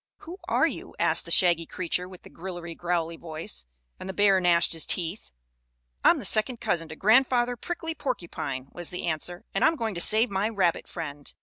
[0.21, 3.65] "Who are you?" asked the shaggy creature with the grillery growlery voice,
[3.99, 5.29] and the bear gnashed his teeth.
[6.03, 10.01] "I'm the second cousin to Grandfather Prickly Porcupine," was the answer, "and I'm going to
[10.01, 11.31] save my rabbit friend."